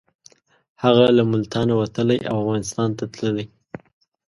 [0.83, 3.45] هغه له ملتانه وتلی او افغانستان ته تللی.